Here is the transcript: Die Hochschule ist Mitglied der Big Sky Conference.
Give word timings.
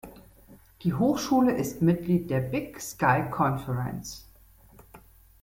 Die 0.81 0.95
Hochschule 0.95 1.53
ist 1.55 1.83
Mitglied 1.83 2.31
der 2.31 2.39
Big 2.39 2.81
Sky 2.81 3.25
Conference. 3.29 4.25